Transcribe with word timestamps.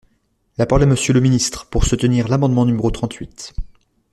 La 0.57 0.65
parole 0.65 0.81
est 0.81 0.85
à 0.85 0.89
Monsieur 0.89 1.13
le 1.13 1.19
ministre, 1.19 1.69
pour 1.69 1.85
soutenir 1.85 2.27
l’amendement 2.27 2.65
numéro 2.65 2.89
trente-huit. 2.89 3.53